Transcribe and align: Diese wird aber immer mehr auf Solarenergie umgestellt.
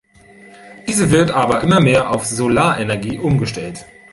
Diese 0.87 1.11
wird 1.11 1.29
aber 1.29 1.61
immer 1.61 1.79
mehr 1.79 2.09
auf 2.09 2.25
Solarenergie 2.25 3.19
umgestellt. 3.19 3.85